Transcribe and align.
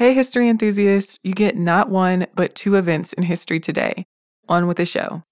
Hey, 0.00 0.14
history 0.14 0.48
enthusiasts, 0.48 1.18
you 1.22 1.34
get 1.34 1.58
not 1.58 1.90
one, 1.90 2.26
but 2.34 2.54
two 2.54 2.76
events 2.76 3.12
in 3.12 3.22
history 3.22 3.60
today. 3.60 4.06
On 4.48 4.66
with 4.66 4.78
the 4.78 4.86
show. 4.86 5.22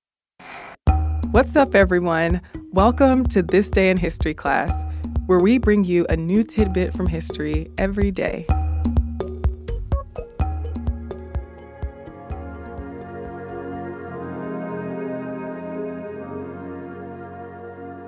What's 1.30 1.56
up, 1.56 1.75
everyone? 1.75 2.42
Welcome 2.70 3.25
to 3.28 3.42
This 3.42 3.70
Day 3.70 3.89
in 3.89 3.96
History 3.96 4.34
class, 4.34 4.70
where 5.25 5.39
we 5.39 5.57
bring 5.57 5.86
you 5.86 6.04
a 6.10 6.18
new 6.18 6.44
tidbit 6.44 6.92
from 6.92 7.07
history 7.07 7.70
every 7.78 8.11
day. 8.11 8.45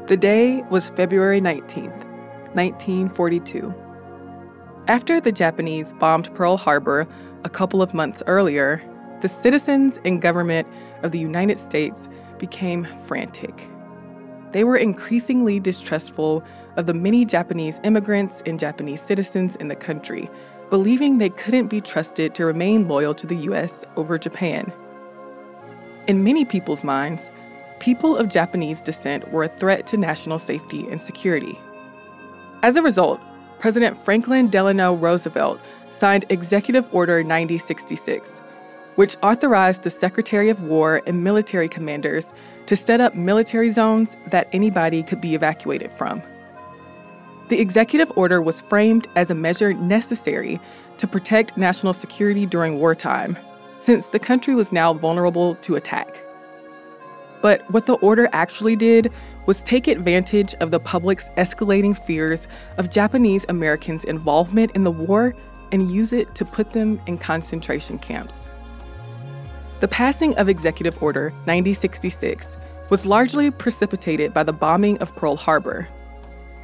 The 0.09 0.19
day 0.21 0.63
was 0.69 0.91
February 0.91 1.41
19th, 1.41 2.05
1942. 2.53 3.90
After 4.91 5.21
the 5.21 5.31
Japanese 5.31 5.93
bombed 6.01 6.35
Pearl 6.35 6.57
Harbor 6.57 7.07
a 7.45 7.49
couple 7.49 7.81
of 7.81 7.95
months 7.95 8.25
earlier, 8.27 8.83
the 9.21 9.29
citizens 9.29 10.01
and 10.05 10.21
government 10.21 10.67
of 11.05 11.13
the 11.13 11.19
United 11.21 11.61
States 11.61 12.09
became 12.39 12.89
frantic. 13.07 13.69
They 14.51 14.65
were 14.65 14.77
increasingly 14.77 15.61
distrustful 15.61 16.43
of 16.77 16.87
the 16.87 16.93
many 16.93 17.25
Japanese 17.25 17.79
immigrants 17.85 18.43
and 18.47 18.59
Japanese 18.59 19.01
citizens 19.01 19.55
in 19.61 19.69
the 19.69 19.77
country, 19.77 20.29
believing 20.71 21.19
they 21.19 21.31
couldn't 21.31 21.69
be 21.69 21.81
trusted 21.81 22.35
to 22.35 22.45
remain 22.45 22.89
loyal 22.89 23.15
to 23.15 23.29
the 23.29 23.37
US 23.37 23.85
over 23.95 24.19
Japan. 24.19 24.73
In 26.09 26.25
many 26.25 26.45
people's 26.45 26.83
minds, 26.83 27.23
people 27.79 28.17
of 28.17 28.29
Japanese 28.29 28.83
descent 28.83 29.31
were 29.31 29.45
a 29.45 29.57
threat 29.61 29.87
to 29.87 29.97
national 29.97 30.41
safety 30.41 30.89
and 30.91 31.01
security. 31.01 31.57
As 32.65 32.75
a 32.75 32.83
result, 32.83 33.21
President 33.61 34.03
Franklin 34.03 34.49
Delano 34.49 34.95
Roosevelt 34.95 35.61
signed 35.99 36.25
Executive 36.31 36.89
Order 36.95 37.23
9066, 37.23 38.41
which 38.95 39.19
authorized 39.23 39.83
the 39.83 39.91
Secretary 39.91 40.49
of 40.49 40.63
War 40.63 41.03
and 41.07 41.23
military 41.23 41.69
commanders 41.69 42.33
to 42.65 42.75
set 42.75 43.03
up 43.03 43.15
military 43.15 43.71
zones 43.71 44.17
that 44.29 44.49
anybody 44.53 45.03
could 45.03 45.21
be 45.21 45.35
evacuated 45.35 45.93
from. 45.93 46.23
The 47.51 47.61
executive 47.61 48.11
order 48.17 48.41
was 48.41 48.63
framed 48.63 49.07
as 49.15 49.31
a 49.31 49.35
measure 49.35 49.75
necessary 49.75 50.59
to 50.97 51.07
protect 51.07 51.59
national 51.59 51.93
security 51.93 52.47
during 52.47 52.79
wartime, 52.79 53.37
since 53.79 54.09
the 54.09 54.19
country 54.19 54.55
was 54.55 54.73
now 54.73 54.95
vulnerable 54.95 55.57
to 55.57 55.77
attack. 55.77 56.23
But 57.43 57.71
what 57.71 57.85
the 57.85 57.95
order 57.95 58.29
actually 58.33 58.77
did 58.77 59.13
was 59.47 59.63
take 59.63 59.89
advantage 59.89 60.55
of 60.61 60.71
the 60.71 60.81
public's 60.81 61.25
escalating 61.37 61.97
fears 62.07 62.47
of 62.79 62.91
Japanese 62.91 63.45
Americans' 63.49 64.05
involvement 64.05 64.71
in 64.73 64.85
the 64.85 64.91
war 64.91 65.35
and 65.73 65.91
use 65.91 66.13
it 66.13 66.35
to 66.35 66.45
put 66.45 66.73
them 66.73 67.01
in 67.07 67.19
concentration 67.19 67.99
camps. 67.99 68.49
The 69.81 69.89
passing 69.89 70.37
of 70.37 70.49
Executive 70.49 71.03
Order 71.03 71.31
9066 71.47 72.57
was 72.91 73.07
largely 73.07 73.51
precipitated 73.51 74.35
by 74.35 74.43
the 74.43 74.53
bombing 74.53 74.99
of 74.99 75.15
Pearl 75.17 75.37
Harbor. 75.37 75.89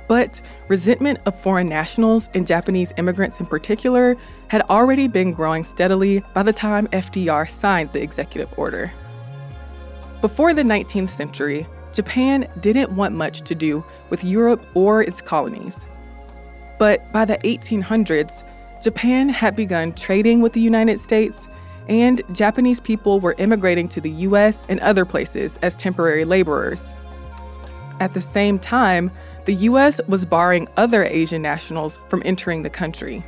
But 0.08 0.40
resentment 0.68 1.18
of 1.26 1.40
foreign 1.40 1.68
nationals 1.68 2.28
and 2.34 2.46
Japanese 2.46 2.92
immigrants 2.96 3.40
in 3.40 3.46
particular 3.46 4.16
had 4.48 4.62
already 4.62 5.08
been 5.08 5.32
growing 5.32 5.64
steadily 5.64 6.22
by 6.34 6.42
the 6.42 6.52
time 6.52 6.86
FDR 6.88 7.48
signed 7.48 7.92
the 7.92 8.02
executive 8.02 8.56
order. 8.58 8.92
Before 10.20 10.54
the 10.54 10.62
19th 10.62 11.10
century, 11.10 11.66
Japan 11.96 12.46
didn't 12.60 12.92
want 12.92 13.14
much 13.14 13.40
to 13.40 13.54
do 13.54 13.82
with 14.10 14.22
Europe 14.22 14.62
or 14.74 15.02
its 15.02 15.22
colonies. 15.22 15.74
But 16.78 17.10
by 17.10 17.24
the 17.24 17.38
1800s, 17.38 18.44
Japan 18.82 19.30
had 19.30 19.56
begun 19.56 19.94
trading 19.94 20.42
with 20.42 20.52
the 20.52 20.60
United 20.60 21.00
States, 21.00 21.48
and 21.88 22.20
Japanese 22.32 22.80
people 22.80 23.18
were 23.18 23.34
immigrating 23.38 23.88
to 23.88 24.02
the 24.02 24.10
US 24.10 24.58
and 24.68 24.78
other 24.80 25.06
places 25.06 25.58
as 25.62 25.74
temporary 25.74 26.26
laborers. 26.26 26.84
At 27.98 28.12
the 28.12 28.20
same 28.20 28.58
time, 28.58 29.10
the 29.46 29.54
US 29.54 29.98
was 30.06 30.26
barring 30.26 30.68
other 30.76 31.02
Asian 31.02 31.40
nationals 31.40 31.98
from 32.10 32.20
entering 32.26 32.62
the 32.62 32.68
country. 32.68 33.24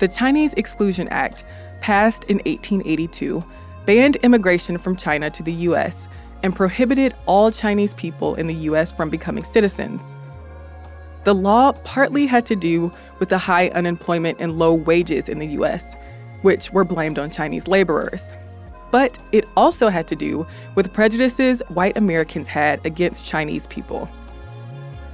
The 0.00 0.08
Chinese 0.08 0.52
Exclusion 0.54 1.06
Act, 1.10 1.44
passed 1.80 2.24
in 2.24 2.38
1882, 2.38 3.44
banned 3.86 4.16
immigration 4.16 4.78
from 4.78 4.96
China 4.96 5.30
to 5.30 5.44
the 5.44 5.52
US 5.52 6.08
and 6.42 6.54
prohibited 6.54 7.14
all 7.26 7.50
Chinese 7.50 7.94
people 7.94 8.34
in 8.34 8.46
the 8.46 8.54
US 8.54 8.92
from 8.92 9.10
becoming 9.10 9.44
citizens. 9.44 10.00
The 11.24 11.34
law 11.34 11.72
partly 11.84 12.26
had 12.26 12.46
to 12.46 12.56
do 12.56 12.90
with 13.18 13.28
the 13.28 13.38
high 13.38 13.68
unemployment 13.68 14.40
and 14.40 14.58
low 14.58 14.72
wages 14.72 15.28
in 15.28 15.38
the 15.38 15.48
US, 15.48 15.94
which 16.42 16.70
were 16.70 16.84
blamed 16.84 17.18
on 17.18 17.30
Chinese 17.30 17.68
laborers. 17.68 18.22
But 18.90 19.18
it 19.30 19.46
also 19.56 19.88
had 19.88 20.08
to 20.08 20.16
do 20.16 20.46
with 20.74 20.92
prejudices 20.92 21.62
white 21.68 21.96
Americans 21.96 22.48
had 22.48 22.84
against 22.84 23.24
Chinese 23.26 23.66
people. 23.66 24.08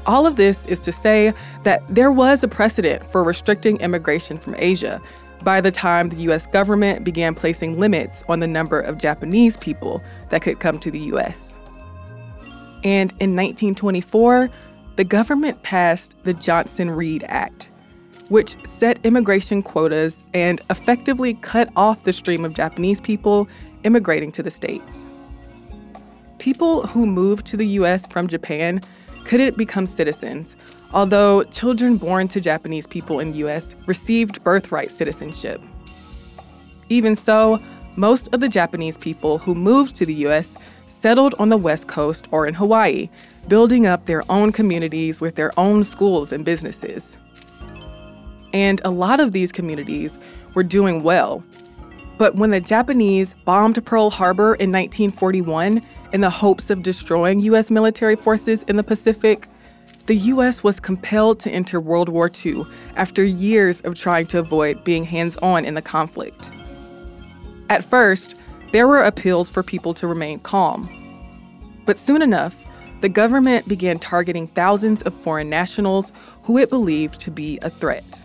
All 0.06 0.26
of 0.26 0.36
this 0.36 0.64
is 0.66 0.78
to 0.80 0.92
say 0.92 1.34
that 1.64 1.82
there 1.88 2.12
was 2.12 2.44
a 2.44 2.48
precedent 2.48 3.04
for 3.10 3.24
restricting 3.24 3.80
immigration 3.80 4.38
from 4.38 4.54
Asia 4.56 5.02
by 5.42 5.60
the 5.60 5.70
time 5.70 6.08
the 6.08 6.30
US 6.30 6.46
government 6.46 7.04
began 7.04 7.34
placing 7.34 7.78
limits 7.78 8.24
on 8.28 8.40
the 8.40 8.46
number 8.46 8.80
of 8.80 8.98
Japanese 8.98 9.56
people 9.56 10.02
that 10.30 10.42
could 10.42 10.60
come 10.60 10.78
to 10.80 10.90
the 10.90 11.00
US. 11.00 11.54
And 12.84 13.10
in 13.20 13.34
1924, 13.34 14.50
the 14.96 15.04
government 15.04 15.62
passed 15.62 16.14
the 16.24 16.34
Johnson 16.34 16.90
Reed 16.90 17.24
Act, 17.28 17.70
which 18.28 18.56
set 18.78 18.98
immigration 19.04 19.62
quotas 19.62 20.16
and 20.32 20.60
effectively 20.70 21.34
cut 21.34 21.68
off 21.76 22.04
the 22.04 22.12
stream 22.12 22.44
of 22.44 22.54
Japanese 22.54 23.00
people 23.00 23.48
immigrating 23.84 24.32
to 24.32 24.42
the 24.42 24.50
States. 24.50 25.04
People 26.38 26.86
who 26.86 27.06
moved 27.06 27.46
to 27.46 27.56
the 27.56 27.66
US 27.66 28.06
from 28.06 28.26
Japan 28.26 28.80
couldn't 29.24 29.56
become 29.56 29.86
citizens 29.86 30.56
although 30.92 31.42
children 31.44 31.96
born 31.96 32.28
to 32.28 32.40
Japanese 32.40 32.86
people 32.86 33.20
in 33.20 33.32
the 33.32 33.38
US 33.38 33.74
received 33.86 34.42
birthright 34.44 34.90
citizenship. 34.90 35.60
Even 36.88 37.16
so, 37.16 37.60
most 37.96 38.28
of 38.32 38.40
the 38.40 38.48
Japanese 38.48 38.96
people 38.96 39.38
who 39.38 39.54
moved 39.54 39.96
to 39.96 40.06
the 40.06 40.14
US 40.26 40.54
settled 41.00 41.34
on 41.38 41.48
the 41.48 41.56
West 41.56 41.86
Coast 41.86 42.26
or 42.30 42.46
in 42.46 42.54
Hawaii, 42.54 43.08
building 43.48 43.86
up 43.86 44.06
their 44.06 44.22
own 44.30 44.52
communities 44.52 45.20
with 45.20 45.34
their 45.34 45.58
own 45.58 45.84
schools 45.84 46.32
and 46.32 46.44
businesses. 46.44 47.16
And 48.52 48.80
a 48.84 48.90
lot 48.90 49.20
of 49.20 49.32
these 49.32 49.52
communities 49.52 50.18
were 50.54 50.62
doing 50.62 51.02
well. 51.02 51.44
But 52.18 52.36
when 52.36 52.50
the 52.50 52.60
Japanese 52.60 53.34
bombed 53.44 53.84
Pearl 53.84 54.10
Harbor 54.10 54.54
in 54.54 54.72
1941 54.72 55.82
in 56.12 56.20
the 56.22 56.30
hopes 56.30 56.70
of 56.70 56.82
destroying 56.82 57.40
US 57.40 57.70
military 57.70 58.16
forces 58.16 58.62
in 58.64 58.76
the 58.76 58.82
Pacific, 58.82 59.48
the 60.06 60.16
US 60.16 60.62
was 60.62 60.78
compelled 60.78 61.40
to 61.40 61.50
enter 61.50 61.80
World 61.80 62.08
War 62.08 62.30
II 62.44 62.64
after 62.94 63.24
years 63.24 63.80
of 63.80 63.94
trying 63.94 64.26
to 64.28 64.38
avoid 64.38 64.84
being 64.84 65.04
hands 65.04 65.36
on 65.38 65.64
in 65.64 65.74
the 65.74 65.82
conflict. 65.82 66.50
At 67.68 67.84
first, 67.84 68.36
there 68.72 68.86
were 68.86 69.02
appeals 69.02 69.50
for 69.50 69.62
people 69.62 69.94
to 69.94 70.06
remain 70.06 70.38
calm. 70.40 70.88
But 71.84 71.98
soon 71.98 72.22
enough, 72.22 72.56
the 73.00 73.08
government 73.08 73.68
began 73.68 73.98
targeting 73.98 74.46
thousands 74.46 75.02
of 75.02 75.12
foreign 75.12 75.50
nationals 75.50 76.12
who 76.44 76.56
it 76.58 76.70
believed 76.70 77.20
to 77.20 77.30
be 77.30 77.58
a 77.62 77.70
threat. 77.70 78.22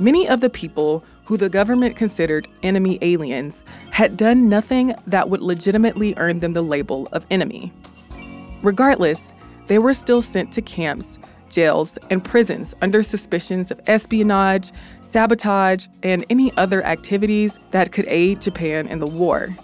Many 0.00 0.28
of 0.28 0.40
the 0.40 0.50
people 0.50 1.04
who 1.24 1.36
the 1.36 1.48
government 1.48 1.96
considered 1.96 2.48
enemy 2.62 2.98
aliens 3.00 3.62
had 3.90 4.16
done 4.16 4.48
nothing 4.48 4.94
that 5.06 5.30
would 5.30 5.40
legitimately 5.40 6.14
earn 6.16 6.40
them 6.40 6.52
the 6.52 6.62
label 6.62 7.08
of 7.12 7.26
enemy. 7.30 7.72
Regardless, 8.62 9.32
they 9.66 9.78
were 9.78 9.94
still 9.94 10.22
sent 10.22 10.52
to 10.52 10.62
camps, 10.62 11.18
jails, 11.48 11.98
and 12.10 12.24
prisons 12.24 12.74
under 12.82 13.02
suspicions 13.02 13.70
of 13.70 13.80
espionage, 13.86 14.72
sabotage, 15.02 15.86
and 16.02 16.24
any 16.28 16.52
other 16.56 16.84
activities 16.84 17.58
that 17.70 17.92
could 17.92 18.06
aid 18.08 18.40
Japan 18.40 18.86
in 18.88 18.98
the 18.98 19.06
war. 19.06 19.56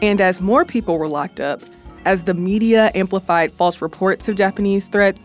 And 0.00 0.20
as 0.20 0.40
more 0.40 0.64
people 0.64 0.98
were 0.98 1.08
locked 1.08 1.40
up, 1.40 1.60
as 2.04 2.24
the 2.24 2.34
media 2.34 2.90
amplified 2.94 3.52
false 3.52 3.80
reports 3.80 4.28
of 4.28 4.36
Japanese 4.36 4.86
threats, 4.88 5.22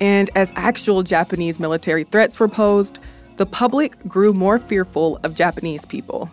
and 0.00 0.30
as 0.34 0.52
actual 0.56 1.02
Japanese 1.02 1.60
military 1.60 2.04
threats 2.04 2.40
were 2.40 2.48
posed, 2.48 2.98
the 3.36 3.46
public 3.46 3.98
grew 4.08 4.32
more 4.32 4.58
fearful 4.58 5.20
of 5.22 5.34
Japanese 5.34 5.84
people 5.86 6.28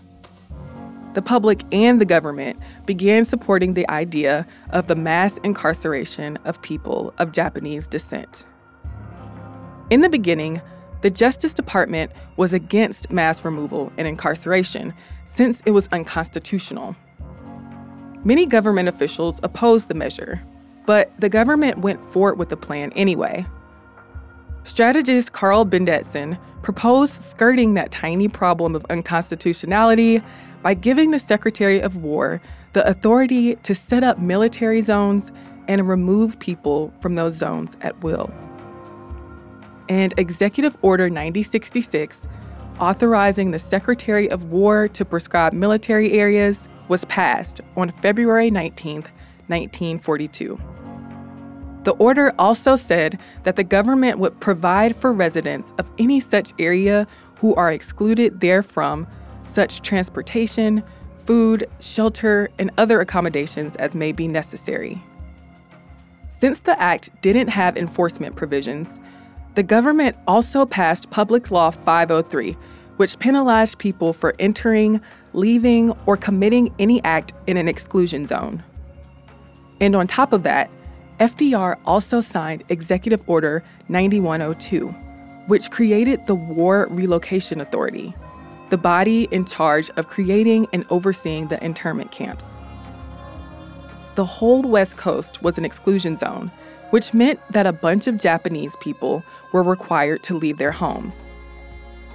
the 1.20 1.24
public 1.24 1.66
and 1.74 2.00
the 2.00 2.06
government 2.06 2.58
began 2.86 3.26
supporting 3.26 3.74
the 3.74 3.90
idea 3.90 4.48
of 4.70 4.88
the 4.88 4.96
mass 4.96 5.38
incarceration 5.44 6.38
of 6.46 6.62
people 6.62 7.14
of 7.18 7.34
Japanese 7.34 7.88
descent. 7.88 8.46
In 9.90 10.00
the 10.00 10.08
beginning, 10.08 10.62
the 11.02 11.10
Justice 11.10 11.54
Department 11.54 12.14
was 12.38 12.54
against 12.54 13.12
mass 13.12 13.44
removal 13.44 13.92
and 13.98 14.08
incarceration 14.08 14.94
since 15.26 15.62
it 15.66 15.72
was 15.72 15.90
unconstitutional. 15.92 16.96
Many 18.24 18.46
government 18.46 18.88
officials 18.88 19.42
opposed 19.44 19.90
the 19.90 19.96
measure, 19.96 20.42
but 20.86 21.12
the 21.20 21.28
government 21.28 21.80
went 21.80 22.02
forward 22.14 22.38
with 22.38 22.48
the 22.48 22.56
plan 22.56 22.94
anyway. 22.94 23.46
Strategist 24.64 25.34
Karl 25.34 25.66
Bendetsen 25.66 26.40
proposed 26.62 27.14
skirting 27.14 27.74
that 27.74 27.92
tiny 27.92 28.30
problem 28.30 28.74
of 28.74 28.86
unconstitutionality 28.90 30.22
by 30.62 30.74
giving 30.74 31.12
the 31.12 31.20
Secretary 31.20 31.80
of 31.80 31.96
War 31.98 32.42
the 32.74 32.88
authority 32.88 33.56
to 33.56 33.74
set 33.74 34.04
up 34.04 34.20
military 34.20 34.82
zones 34.82 35.32
and 35.68 35.88
remove 35.88 36.40
people 36.40 36.94
from 37.02 37.16
those 37.16 37.36
zones 37.36 37.72
at 37.82 38.02
will. 38.04 38.32
And 39.88 40.14
Executive 40.18 40.78
Order 40.82 41.10
9066, 41.10 42.20
authorizing 42.80 43.52
the 43.52 43.60
Secretary 43.60 44.30
of 44.30 44.46
War 44.46 44.88
to 44.90 45.06
prescribe 45.06 45.54
military 45.54 46.14
areas, 46.14 46.60
was 46.88 47.06
passed 47.06 47.62
on 47.76 47.92
February 48.02 48.52
19, 48.52 49.04
1942. 49.48 50.60
The 51.84 51.92
order 51.94 52.34
also 52.38 52.76
said 52.76 53.18
that 53.44 53.56
the 53.56 53.64
government 53.64 54.20
would 54.20 54.40
provide 54.40 54.96
for 54.96 55.14
residents 55.14 55.74
of 55.78 55.90
any 55.98 56.20
such 56.20 56.54
area 56.60 57.08
who 57.40 57.56
are 57.56 57.72
excluded 57.72 58.42
therefrom 58.42 59.08
such 59.50 59.82
transportation, 59.82 60.84
food, 61.26 61.70
shelter, 61.80 62.50
and 62.58 62.72
other 62.78 63.02
accommodations 63.02 63.76
as 63.76 63.96
may 63.96 64.12
be 64.12 64.28
necessary. 64.28 65.02
Since 66.38 66.62
the 66.62 66.80
Act 66.82 67.10
didn't 67.22 67.50
have 67.50 67.76
enforcement 67.76 68.36
provisions, 68.36 69.00
the 69.56 69.64
government 69.64 70.16
also 70.28 70.66
passed 70.66 71.10
Public 71.10 71.52
Law 71.52 71.72
503, 71.72 72.56
which 72.98 73.20
penalized 73.20 73.78
people 73.78 74.14
for 74.14 74.36
entering, 74.40 75.02
leaving, 75.34 75.92
or 76.06 76.16
committing 76.16 76.74
any 76.80 77.04
act 77.04 77.34
in 77.48 77.58
an 77.58 77.68
exclusion 77.68 78.28
zone. 78.28 78.64
And 79.82 79.96
on 79.96 80.08
top 80.08 80.34
of 80.34 80.44
that, 80.44 80.70
FDR 81.20 81.78
also 81.86 82.22
signed 82.22 82.64
Executive 82.70 83.22
Order 83.28 83.64
9102, 83.90 84.88
which 85.48 85.70
created 85.72 86.26
the 86.26 86.36
War 86.36 86.88
Relocation 86.90 87.60
Authority, 87.60 88.16
the 88.70 88.78
body 88.78 89.28
in 89.32 89.46
charge 89.46 89.90
of 89.92 90.08
creating 90.08 90.68
and 90.74 90.86
overseeing 90.90 91.48
the 91.48 91.64
internment 91.64 92.12
camps. 92.12 92.46
The 94.16 94.26
whole 94.26 94.64
West 94.64 94.98
Coast 94.98 95.42
was 95.42 95.58
an 95.58 95.66
exclusion 95.66 96.18
zone, 96.18 96.52
which 96.90 97.14
meant 97.14 97.40
that 97.52 97.66
a 97.66 97.74
bunch 97.74 98.08
of 98.08 98.18
Japanese 98.18 98.76
people 98.80 99.24
were 99.52 99.64
required 99.64 100.24
to 100.24 100.38
leave 100.38 100.58
their 100.58 100.72
homes. 100.72 101.14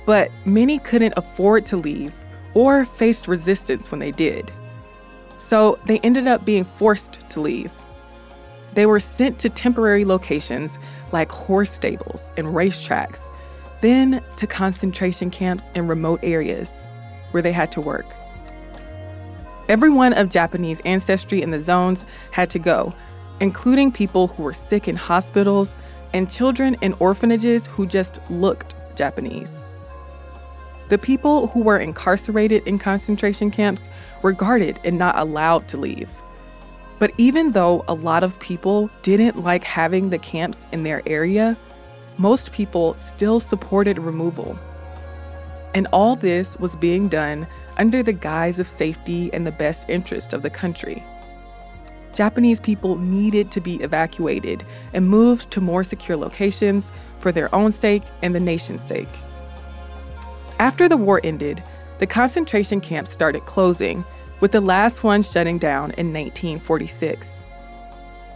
But 0.06 0.30
many 0.44 0.78
couldn't 0.78 1.14
afford 1.16 1.66
to 1.66 1.76
leave 1.76 2.12
or 2.54 2.84
faced 2.84 3.26
resistance 3.26 3.90
when 3.90 4.00
they 4.00 4.12
did. 4.12 4.52
So 5.38 5.78
they 5.86 5.98
ended 6.00 6.26
up 6.26 6.44
being 6.44 6.64
forced 6.64 7.18
to 7.30 7.40
leave. 7.40 7.72
They 8.74 8.86
were 8.86 9.00
sent 9.00 9.38
to 9.40 9.48
temporary 9.48 10.04
locations 10.04 10.78
like 11.12 11.30
horse 11.30 11.70
stables 11.70 12.32
and 12.36 12.48
racetracks, 12.48 13.20
then 13.80 14.23
to 14.36 14.46
concentration 14.46 15.30
camps 15.30 15.64
in 15.74 15.88
remote 15.88 16.20
areas 16.22 16.70
where 17.30 17.42
they 17.42 17.52
had 17.52 17.72
to 17.72 17.80
work. 17.80 18.06
Everyone 19.68 20.12
of 20.12 20.28
Japanese 20.28 20.80
ancestry 20.84 21.40
in 21.40 21.50
the 21.50 21.60
zones 21.60 22.04
had 22.30 22.50
to 22.50 22.58
go, 22.58 22.94
including 23.40 23.90
people 23.90 24.28
who 24.28 24.42
were 24.42 24.54
sick 24.54 24.88
in 24.88 24.96
hospitals 24.96 25.74
and 26.12 26.30
children 26.30 26.76
in 26.80 26.92
orphanages 26.94 27.66
who 27.66 27.86
just 27.86 28.18
looked 28.30 28.74
Japanese. 28.94 29.64
The 30.90 30.98
people 30.98 31.46
who 31.48 31.60
were 31.60 31.78
incarcerated 31.78 32.66
in 32.66 32.78
concentration 32.78 33.50
camps 33.50 33.88
were 34.22 34.32
guarded 34.32 34.78
and 34.84 34.98
not 34.98 35.18
allowed 35.18 35.66
to 35.68 35.76
leave. 35.76 36.10
But 36.98 37.12
even 37.18 37.52
though 37.52 37.84
a 37.88 37.94
lot 37.94 38.22
of 38.22 38.38
people 38.38 38.90
didn't 39.02 39.42
like 39.42 39.64
having 39.64 40.10
the 40.10 40.18
camps 40.18 40.58
in 40.72 40.82
their 40.82 41.02
area, 41.06 41.56
most 42.16 42.52
people 42.52 42.94
still 42.96 43.40
supported 43.40 43.98
removal. 43.98 44.58
And 45.74 45.86
all 45.88 46.16
this 46.16 46.56
was 46.58 46.76
being 46.76 47.08
done 47.08 47.46
under 47.76 48.02
the 48.02 48.12
guise 48.12 48.60
of 48.60 48.68
safety 48.68 49.32
and 49.32 49.46
the 49.46 49.52
best 49.52 49.88
interest 49.88 50.32
of 50.32 50.42
the 50.42 50.50
country. 50.50 51.02
Japanese 52.12 52.60
people 52.60 52.96
needed 52.96 53.50
to 53.50 53.60
be 53.60 53.76
evacuated 53.82 54.64
and 54.92 55.08
moved 55.08 55.50
to 55.50 55.60
more 55.60 55.82
secure 55.82 56.16
locations 56.16 56.92
for 57.18 57.32
their 57.32 57.52
own 57.54 57.72
sake 57.72 58.04
and 58.22 58.34
the 58.34 58.40
nation's 58.40 58.82
sake. 58.82 59.08
After 60.60 60.88
the 60.88 60.96
war 60.96 61.20
ended, 61.24 61.62
the 61.98 62.06
concentration 62.06 62.80
camps 62.80 63.10
started 63.10 63.46
closing 63.46 64.04
with 64.40 64.52
the 64.52 64.60
last 64.60 65.02
one 65.02 65.22
shutting 65.22 65.58
down 65.58 65.90
in 65.92 66.12
1946. 66.12 67.26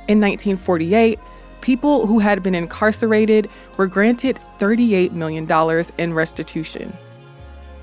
In 0.09 0.21
1948, 0.21 1.19
people 1.61 2.07
who 2.07 2.19
had 2.19 2.43
been 2.43 2.55
incarcerated 2.55 3.49
were 3.77 3.87
granted 3.87 4.39
$38 4.59 5.13
million 5.13 5.51
in 5.99 6.15
restitution. 6.15 6.97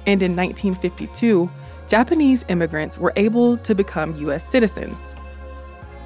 And 0.07 0.21
in 0.21 0.35
1952, 0.35 1.49
Japanese 1.87 2.45
immigrants 2.49 2.97
were 2.97 3.13
able 3.15 3.57
to 3.59 3.75
become 3.75 4.15
U.S. 4.17 4.47
citizens. 4.47 5.15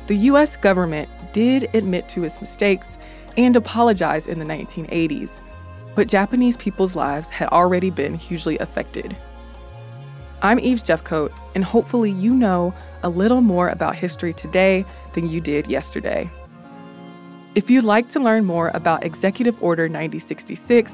The 0.08 0.16
U.S. 0.16 0.58
government 0.58 1.10
did 1.34 1.74
admit 1.76 2.10
to 2.10 2.24
its 2.24 2.42
mistakes 2.42 2.98
and 3.38 3.56
apologize 3.56 4.28
in 4.28 4.40
the 4.40 4.46
1980s, 4.46 5.30
but 5.96 6.08
Japanese 6.08 6.58
people's 6.58 6.96
lives 6.96 7.30
had 7.30 7.48
already 7.50 7.90
been 7.90 8.16
hugely 8.16 8.58
affected. 8.58 9.16
I'm 10.42 10.60
Eves 10.60 10.84
Jeffcoat, 10.84 11.32
and 11.54 11.64
hopefully, 11.64 12.12
you 12.12 12.34
know 12.34 12.74
a 13.04 13.10
little 13.10 13.42
more 13.42 13.70
about 13.70 13.96
history 13.96 14.34
today 14.34 14.86
than 15.14 15.30
you 15.30 15.42
did 15.42 15.68
yesterday. 15.68 16.30
If 17.60 17.70
you'd 17.70 17.84
like 17.84 18.08
to 18.12 18.22
learn 18.22 18.46
more 18.46 18.72
about 18.74 19.04
Executive 19.04 19.62
Order 19.62 19.90
9066 19.90 20.94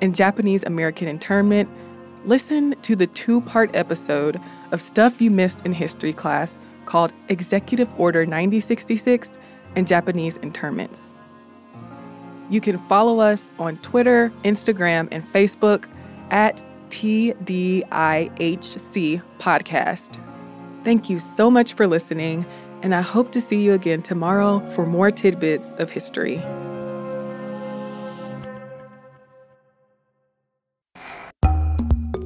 and 0.00 0.14
Japanese 0.14 0.62
American 0.62 1.08
internment, 1.08 1.68
listen 2.24 2.76
to 2.82 2.94
the 2.94 3.08
two 3.08 3.40
part 3.40 3.74
episode 3.74 4.40
of 4.70 4.80
Stuff 4.80 5.20
You 5.20 5.32
Missed 5.32 5.62
in 5.66 5.72
History 5.72 6.12
class 6.12 6.56
called 6.86 7.12
Executive 7.28 7.92
Order 7.98 8.26
9066 8.26 9.28
and 9.74 9.88
Japanese 9.88 10.36
Internments. 10.36 11.14
You 12.48 12.60
can 12.60 12.78
follow 12.86 13.18
us 13.18 13.42
on 13.58 13.78
Twitter, 13.78 14.32
Instagram, 14.44 15.08
and 15.10 15.26
Facebook 15.32 15.88
at 16.30 16.62
TDIHC 16.90 17.90
podcast. 19.40 20.20
Thank 20.84 21.10
you 21.10 21.18
so 21.18 21.50
much 21.50 21.72
for 21.72 21.88
listening, 21.88 22.46
and 22.84 22.94
I 22.94 23.00
hope 23.00 23.32
to 23.32 23.40
see 23.40 23.62
you 23.62 23.72
again 23.72 24.02
tomorrow 24.02 24.60
for 24.72 24.84
more 24.84 25.10
tidbits 25.10 25.72
of 25.78 25.88
history. 25.88 26.36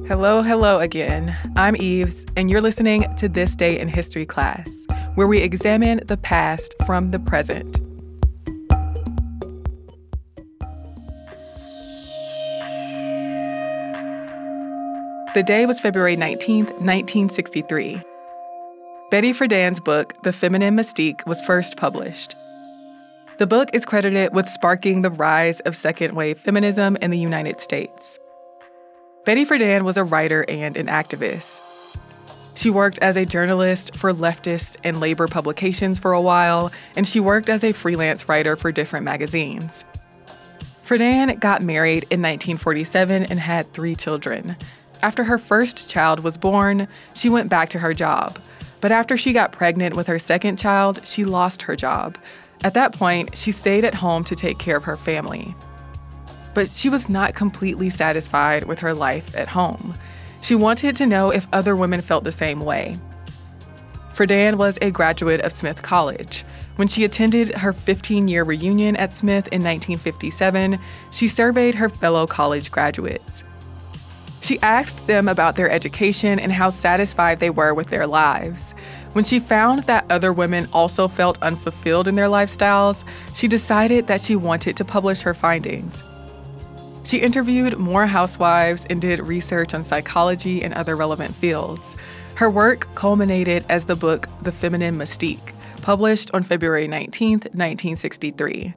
Hello, 0.05 0.41
hello 0.41 0.81
again. 0.81 1.33
I'm 1.55 1.77
Eves, 1.77 2.25
and 2.35 2.51
you're 2.51 2.59
listening 2.59 3.05
to 3.15 3.29
This 3.29 3.55
Day 3.55 3.79
in 3.79 3.87
History 3.87 4.25
class, 4.25 4.69
where 5.15 5.27
we 5.27 5.39
examine 5.39 6.01
the 6.05 6.17
past 6.17 6.75
from 6.85 7.11
the 7.11 7.19
present. 7.19 7.79
The 15.33 15.43
day 15.43 15.65
was 15.65 15.79
February 15.79 16.17
19, 16.17 16.65
1963. 16.65 18.01
Betty 19.09 19.33
Friedan's 19.33 19.79
book, 19.79 20.21
The 20.21 20.31
Feminine 20.31 20.75
Mystique, 20.75 21.25
was 21.25 21.41
first 21.41 21.77
published. 21.77 22.35
The 23.39 23.47
book 23.47 23.69
is 23.73 23.83
credited 23.83 24.35
with 24.35 24.47
sparking 24.47 25.01
the 25.01 25.09
rise 25.09 25.61
of 25.61 25.75
second 25.75 26.13
wave 26.13 26.37
feminism 26.37 26.95
in 26.97 27.09
the 27.09 27.17
United 27.17 27.59
States. 27.59 28.19
Betty 29.25 29.45
Friedan 29.45 29.81
was 29.81 29.97
a 29.97 30.03
writer 30.03 30.45
and 30.47 30.77
an 30.77 30.85
activist. 30.85 31.59
She 32.53 32.69
worked 32.69 32.99
as 32.99 33.17
a 33.17 33.25
journalist 33.25 33.95
for 33.95 34.13
leftist 34.13 34.75
and 34.83 34.99
labor 34.99 35.27
publications 35.27 35.97
for 35.97 36.13
a 36.13 36.21
while, 36.21 36.71
and 36.95 37.07
she 37.07 37.19
worked 37.19 37.49
as 37.49 37.63
a 37.63 37.71
freelance 37.71 38.29
writer 38.29 38.55
for 38.55 38.71
different 38.71 39.05
magazines. 39.05 39.85
Friedan 40.85 41.39
got 41.39 41.63
married 41.63 42.03
in 42.11 42.21
1947 42.21 43.23
and 43.23 43.39
had 43.39 43.73
three 43.73 43.95
children. 43.95 44.55
After 45.01 45.23
her 45.23 45.39
first 45.39 45.89
child 45.89 46.19
was 46.19 46.37
born, 46.37 46.87
she 47.15 47.29
went 47.29 47.49
back 47.49 47.69
to 47.69 47.79
her 47.79 47.95
job. 47.95 48.37
But 48.81 48.91
after 48.91 49.17
she 49.17 49.33
got 49.33 49.51
pregnant 49.51 49.95
with 49.95 50.07
her 50.07 50.19
second 50.19 50.57
child, 50.57 51.05
she 51.05 51.25
lost 51.25 51.61
her 51.63 51.75
job. 51.75 52.17
At 52.63 52.73
that 52.73 52.93
point, 52.93 53.37
she 53.37 53.51
stayed 53.51 53.85
at 53.85 53.95
home 53.95 54.23
to 54.25 54.35
take 54.35 54.59
care 54.59 54.77
of 54.77 54.83
her 54.83 54.95
family. 54.95 55.55
But 56.53 56.69
she 56.69 56.89
was 56.89 57.09
not 57.09 57.35
completely 57.35 57.89
satisfied 57.89 58.65
with 58.65 58.79
her 58.79 58.93
life 58.93 59.35
at 59.35 59.47
home. 59.47 59.93
She 60.41 60.55
wanted 60.55 60.95
to 60.97 61.05
know 61.05 61.29
if 61.29 61.47
other 61.53 61.75
women 61.75 62.01
felt 62.01 62.23
the 62.23 62.31
same 62.31 62.61
way. 62.61 62.95
Friedan 64.13 64.55
was 64.55 64.77
a 64.81 64.91
graduate 64.91 65.41
of 65.41 65.53
Smith 65.53 65.81
College. 65.81 66.43
When 66.75 66.87
she 66.87 67.03
attended 67.03 67.55
her 67.55 67.73
15 67.73 68.27
year 68.27 68.43
reunion 68.43 68.95
at 68.97 69.13
Smith 69.13 69.47
in 69.47 69.63
1957, 69.63 70.79
she 71.11 71.27
surveyed 71.27 71.75
her 71.75 71.89
fellow 71.89 72.27
college 72.27 72.71
graduates. 72.71 73.43
She 74.41 74.59
asked 74.61 75.07
them 75.07 75.27
about 75.27 75.55
their 75.55 75.69
education 75.69 76.39
and 76.39 76.51
how 76.51 76.69
satisfied 76.69 77.39
they 77.39 77.49
were 77.49 77.73
with 77.73 77.87
their 77.87 78.07
lives. 78.07 78.68
When 79.13 79.23
she 79.23 79.39
found 79.39 79.83
that 79.83 80.05
other 80.11 80.31
women 80.31 80.67
also 80.71 81.07
felt 81.07 81.41
unfulfilled 81.41 82.07
in 82.07 82.15
their 82.15 82.27
lifestyles, 82.27 83.03
she 83.35 83.47
decided 83.47 84.07
that 84.07 84.21
she 84.21 84.35
wanted 84.35 84.77
to 84.77 84.85
publish 84.85 85.21
her 85.21 85.33
findings. 85.33 86.03
She 87.05 87.17
interviewed 87.17 87.79
more 87.79 88.05
housewives 88.05 88.85
and 88.87 89.01
did 89.01 89.27
research 89.27 89.73
on 89.73 89.83
psychology 89.83 90.61
and 90.61 90.75
other 90.75 90.95
relevant 90.95 91.33
fields. 91.33 91.97
Her 92.35 92.51
work 92.51 92.87
culminated 92.93 93.65
as 93.67 93.85
the 93.85 93.95
book 93.95 94.27
The 94.43 94.51
Feminine 94.51 94.97
Mystique, 94.97 95.53
published 95.81 96.29
on 96.35 96.43
February 96.43 96.87
19, 96.87 97.31
1963. 97.31 98.75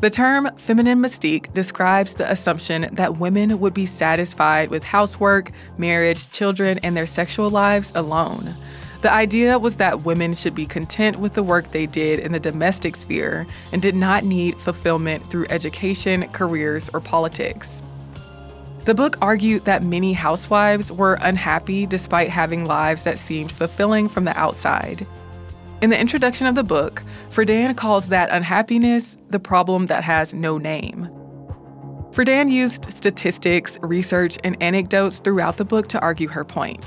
The 0.00 0.10
term 0.10 0.50
feminine 0.56 0.98
mystique 0.98 1.52
describes 1.52 2.14
the 2.14 2.30
assumption 2.30 2.88
that 2.92 3.18
women 3.18 3.60
would 3.60 3.74
be 3.74 3.86
satisfied 3.86 4.70
with 4.70 4.82
housework, 4.82 5.52
marriage, 5.76 6.30
children, 6.30 6.80
and 6.82 6.96
their 6.96 7.06
sexual 7.06 7.50
lives 7.50 7.92
alone. 7.94 8.56
The 9.00 9.12
idea 9.12 9.58
was 9.58 9.76
that 9.76 10.02
women 10.02 10.34
should 10.34 10.54
be 10.54 10.66
content 10.66 11.20
with 11.20 11.32
the 11.32 11.42
work 11.42 11.70
they 11.70 11.86
did 11.86 12.18
in 12.18 12.32
the 12.32 12.40
domestic 12.40 12.96
sphere 12.96 13.46
and 13.72 13.80
did 13.80 13.94
not 13.94 14.24
need 14.24 14.58
fulfillment 14.58 15.24
through 15.30 15.46
education, 15.48 16.28
careers, 16.32 16.90
or 16.92 17.00
politics. 17.00 17.80
The 18.84 18.94
book 18.94 19.16
argued 19.22 19.64
that 19.64 19.82
many 19.82 20.12
housewives 20.12 20.92
were 20.92 21.18
unhappy 21.22 21.86
despite 21.86 22.28
having 22.28 22.66
lives 22.66 23.02
that 23.04 23.18
seemed 23.18 23.52
fulfilling 23.52 24.08
from 24.08 24.24
the 24.24 24.36
outside. 24.38 25.06
In 25.80 25.88
the 25.88 25.98
introduction 25.98 26.46
of 26.46 26.54
the 26.54 26.62
book, 26.62 27.02
Friedan 27.30 27.74
calls 27.76 28.08
that 28.08 28.28
unhappiness 28.30 29.16
the 29.30 29.40
problem 29.40 29.86
that 29.86 30.04
has 30.04 30.34
no 30.34 30.58
name. 30.58 31.08
Friedan 32.10 32.50
used 32.50 32.92
statistics, 32.92 33.78
research, 33.80 34.36
and 34.44 34.62
anecdotes 34.62 35.20
throughout 35.20 35.56
the 35.56 35.64
book 35.64 35.88
to 35.88 36.00
argue 36.00 36.28
her 36.28 36.44
point. 36.44 36.84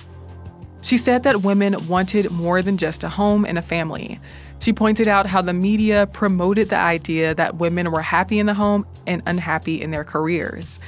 She 0.83 0.97
said 0.97 1.23
that 1.23 1.43
women 1.43 1.75
wanted 1.87 2.29
more 2.29 2.61
than 2.61 2.77
just 2.77 3.05
a 3.05 3.09
home 3.09 3.45
and 3.45 3.57
a 3.57 3.61
family. 3.61 4.19
She 4.59 4.73
pointed 4.73 5.07
out 5.07 5.29
how 5.29 5.41
the 5.41 5.53
media 5.53 6.07
promoted 6.07 6.69
the 6.69 6.77
idea 6.77 7.33
that 7.35 7.55
women 7.55 7.91
were 7.91 8.01
happy 8.01 8.37
in 8.37 8.47
the 8.47 8.53
home 8.53 8.85
and 9.07 9.23
unhappy 9.25 9.81
in 9.81 9.91
their 9.91 10.03
careers. 10.03 10.81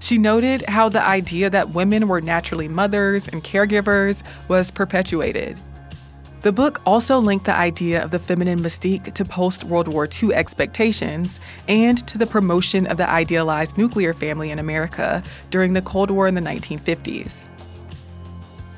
She 0.00 0.18
noted 0.18 0.62
how 0.62 0.88
the 0.88 1.00
idea 1.00 1.48
that 1.48 1.70
women 1.70 2.08
were 2.08 2.20
naturally 2.20 2.66
mothers 2.66 3.28
and 3.28 3.42
caregivers 3.42 4.22
was 4.48 4.72
perpetuated. 4.72 5.58
The 6.42 6.52
book 6.52 6.80
also 6.84 7.18
linked 7.18 7.46
the 7.46 7.54
idea 7.54 8.02
of 8.02 8.10
the 8.10 8.18
feminine 8.18 8.58
mystique 8.58 9.14
to 9.14 9.24
post 9.24 9.64
World 9.64 9.92
War 9.92 10.08
II 10.22 10.34
expectations 10.34 11.40
and 11.68 12.04
to 12.08 12.18
the 12.18 12.26
promotion 12.26 12.86
of 12.86 12.96
the 12.96 13.08
idealized 13.08 13.78
nuclear 13.78 14.12
family 14.12 14.50
in 14.50 14.58
America 14.58 15.22
during 15.50 15.72
the 15.72 15.82
Cold 15.82 16.10
War 16.10 16.26
in 16.26 16.34
the 16.34 16.40
1950s. 16.40 17.48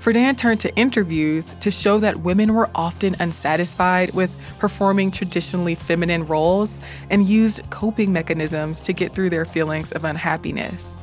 Friedan 0.09 0.39
turned 0.39 0.59
to 0.61 0.75
interviews 0.75 1.45
to 1.61 1.71
show 1.71 1.99
that 1.99 2.21
women 2.21 2.55
were 2.55 2.71
often 2.75 3.15
unsatisfied 3.21 4.15
with 4.15 4.43
performing 4.59 5.11
traditionally 5.11 5.75
feminine 5.75 6.27
roles 6.27 6.81
and 7.11 7.29
used 7.29 7.61
coping 7.69 8.11
mechanisms 8.11 8.81
to 8.81 8.95
get 8.95 9.13
through 9.13 9.29
their 9.29 9.45
feelings 9.45 9.93
of 9.93 10.05
unhappiness. 10.05 10.95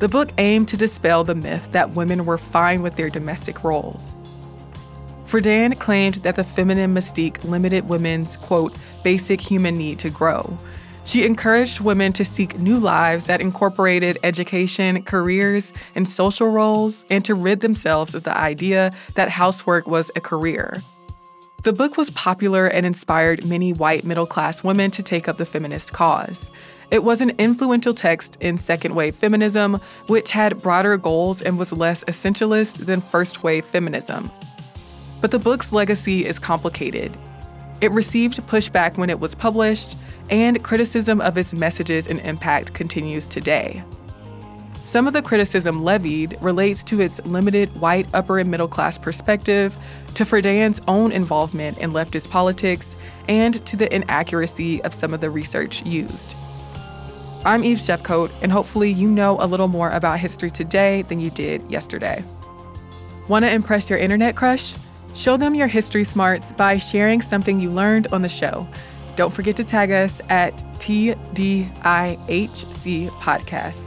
The 0.00 0.08
book 0.08 0.32
aimed 0.36 0.68
to 0.68 0.76
dispel 0.76 1.24
the 1.24 1.34
myth 1.34 1.66
that 1.72 1.94
women 1.94 2.26
were 2.26 2.36
fine 2.36 2.82
with 2.82 2.96
their 2.96 3.08
domestic 3.08 3.64
roles. 3.64 4.12
Friedan 5.24 5.78
claimed 5.78 6.16
that 6.16 6.36
the 6.36 6.44
feminine 6.44 6.94
mystique 6.94 7.42
limited 7.42 7.88
women's, 7.88 8.36
quote, 8.36 8.76
basic 9.02 9.40
human 9.40 9.78
need 9.78 9.98
to 10.00 10.10
grow. 10.10 10.58
She 11.06 11.24
encouraged 11.24 11.78
women 11.78 12.12
to 12.14 12.24
seek 12.24 12.58
new 12.58 12.78
lives 12.78 13.26
that 13.26 13.40
incorporated 13.40 14.18
education, 14.24 15.02
careers, 15.04 15.72
and 15.94 16.08
social 16.08 16.48
roles, 16.48 17.04
and 17.08 17.24
to 17.24 17.34
rid 17.34 17.60
themselves 17.60 18.12
of 18.12 18.24
the 18.24 18.36
idea 18.36 18.92
that 19.14 19.28
housework 19.28 19.86
was 19.86 20.10
a 20.16 20.20
career. 20.20 20.82
The 21.62 21.72
book 21.72 21.96
was 21.96 22.10
popular 22.10 22.66
and 22.66 22.84
inspired 22.84 23.46
many 23.46 23.72
white 23.72 24.04
middle 24.04 24.26
class 24.26 24.64
women 24.64 24.90
to 24.90 25.02
take 25.02 25.28
up 25.28 25.36
the 25.36 25.46
feminist 25.46 25.92
cause. 25.92 26.50
It 26.90 27.04
was 27.04 27.20
an 27.20 27.30
influential 27.38 27.94
text 27.94 28.36
in 28.40 28.58
second 28.58 28.96
wave 28.96 29.14
feminism, 29.14 29.80
which 30.08 30.32
had 30.32 30.60
broader 30.60 30.96
goals 30.96 31.40
and 31.40 31.56
was 31.56 31.72
less 31.72 32.02
essentialist 32.04 32.84
than 32.86 33.00
first 33.00 33.44
wave 33.44 33.64
feminism. 33.64 34.28
But 35.20 35.30
the 35.30 35.38
book's 35.38 35.72
legacy 35.72 36.26
is 36.26 36.40
complicated. 36.40 37.16
It 37.80 37.92
received 37.92 38.38
pushback 38.48 38.96
when 38.96 39.10
it 39.10 39.20
was 39.20 39.34
published, 39.34 39.96
and 40.30 40.62
criticism 40.62 41.20
of 41.20 41.38
its 41.38 41.52
messages 41.52 42.06
and 42.06 42.20
impact 42.20 42.74
continues 42.74 43.26
today. 43.26 43.82
Some 44.82 45.06
of 45.06 45.12
the 45.12 45.22
criticism 45.22 45.84
levied 45.84 46.38
relates 46.40 46.82
to 46.84 47.00
its 47.00 47.24
limited 47.26 47.68
white 47.80 48.08
upper 48.14 48.38
and 48.38 48.50
middle 48.50 48.68
class 48.68 48.96
perspective, 48.96 49.76
to 50.14 50.24
Friedan's 50.24 50.80
own 50.88 51.12
involvement 51.12 51.78
in 51.78 51.92
leftist 51.92 52.30
politics, 52.30 52.96
and 53.28 53.64
to 53.66 53.76
the 53.76 53.92
inaccuracy 53.94 54.82
of 54.84 54.94
some 54.94 55.12
of 55.12 55.20
the 55.20 55.28
research 55.28 55.84
used. 55.84 56.34
I'm 57.44 57.62
Eve 57.62 57.78
Jeffcoat, 57.78 58.30
and 58.42 58.50
hopefully 58.50 58.90
you 58.90 59.08
know 59.08 59.36
a 59.40 59.46
little 59.46 59.68
more 59.68 59.90
about 59.90 60.18
history 60.18 60.50
today 60.50 61.02
than 61.02 61.20
you 61.20 61.30
did 61.30 61.68
yesterday. 61.70 62.24
Want 63.28 63.44
to 63.44 63.50
impress 63.50 63.90
your 63.90 63.98
internet 63.98 64.36
crush? 64.36 64.74
Show 65.14 65.36
them 65.36 65.54
your 65.54 65.66
history 65.66 66.04
smarts 66.04 66.52
by 66.52 66.78
sharing 66.78 67.20
something 67.20 67.60
you 67.60 67.70
learned 67.70 68.06
on 68.12 68.22
the 68.22 68.28
show. 68.28 68.68
Don't 69.16 69.32
forget 69.32 69.56
to 69.56 69.64
tag 69.64 69.90
us 69.90 70.20
at 70.28 70.54
TDIHC 70.78 71.70
Podcast. 73.20 73.82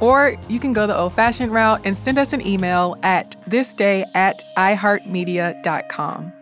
Or 0.00 0.36
you 0.48 0.58
can 0.58 0.72
go 0.72 0.86
the 0.86 0.96
old 0.96 1.12
fashioned 1.12 1.52
route 1.52 1.80
and 1.84 1.96
send 1.96 2.18
us 2.18 2.32
an 2.32 2.44
email 2.46 2.96
at 3.02 3.30
thisday 3.48 4.04
at 4.14 4.44
iheartmedia.com. 4.56 6.32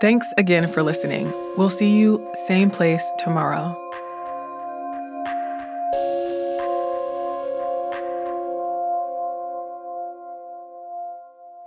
Thanks 0.00 0.26
again 0.38 0.70
for 0.72 0.82
listening. 0.82 1.32
We'll 1.56 1.70
see 1.70 1.98
you 1.98 2.26
same 2.46 2.70
place 2.70 3.04
tomorrow. 3.18 3.76